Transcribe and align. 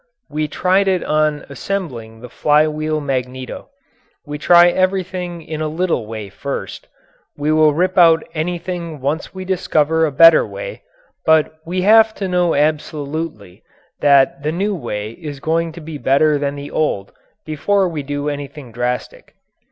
We 0.31 0.47
tried 0.47 0.87
it 0.87 1.03
on 1.03 1.45
assembling 1.47 2.21
the 2.21 2.29
flywheel 2.29 2.99
magneto. 2.99 3.69
We 4.25 4.39
try 4.39 4.69
everything 4.69 5.43
in 5.43 5.61
a 5.61 5.67
little 5.67 6.07
way 6.07 6.27
first 6.29 6.87
we 7.37 7.51
will 7.51 7.75
rip 7.75 7.99
out 7.99 8.23
anything 8.33 8.99
once 8.99 9.35
we 9.35 9.45
discover 9.45 10.07
a 10.07 10.11
better 10.11 10.43
way, 10.43 10.81
but 11.23 11.53
we 11.67 11.83
have 11.83 12.15
to 12.15 12.27
know 12.27 12.55
absolutely 12.55 13.61
that 13.99 14.41
the 14.41 14.51
new 14.51 14.73
way 14.73 15.11
is 15.11 15.39
going 15.39 15.71
to 15.73 15.81
be 15.81 15.99
better 15.99 16.39
than 16.39 16.55
the 16.55 16.71
old 16.71 17.11
before 17.45 17.87
we 17.87 18.01
do 18.01 18.27
anything 18.27 18.71
drastic. 18.71 19.35